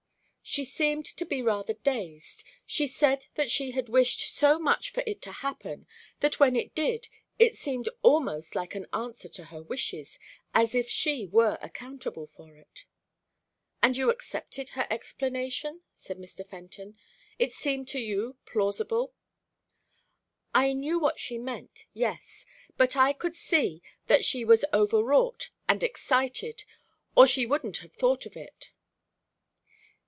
[0.43, 5.01] "She seemed to be rather dazed She said that she had wished so much for
[5.07, 5.87] it to happen
[6.19, 7.07] that when it did,
[7.39, 10.19] it seemed almost like an answer to her wishes
[10.53, 12.83] as if she were accountable for it."
[13.81, 16.45] "And you accepted her explanation?" said Mr.
[16.45, 16.97] Fenton.
[17.39, 19.13] "It seemed to you plausible?"
[20.53, 22.45] "I knew what she meant yes.
[22.75, 26.65] But I could see that she was over wrought and excited,
[27.15, 28.71] or she wouldn't have thought of it."